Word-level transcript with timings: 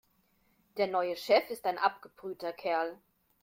Der 0.77 0.87
neue 0.87 1.15
Chef 1.15 1.47
ist 1.51 1.63
ein 1.67 1.77
abgebrühter 1.77 2.53
Kerl. 2.53 2.97